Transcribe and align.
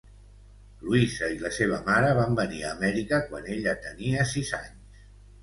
Louisa 0.85 1.29
i 1.33 1.37
la 1.43 1.51
seva 1.57 1.79
mare 1.89 2.09
van 2.21 2.33
venir 2.41 2.63
a 2.65 2.73
Amèrica 2.77 3.21
quan 3.29 3.53
ella 3.59 3.77
tenia 3.87 4.27
sis 4.33 4.53
anys. 4.63 5.07